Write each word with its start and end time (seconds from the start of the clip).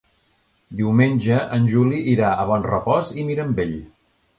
Diumenge 0.79 1.37
en 1.59 1.69
Juli 1.75 2.03
irà 2.17 2.33
a 2.41 2.49
Bonrepòs 2.55 3.17
i 3.23 3.29
Mirambell. 3.33 3.83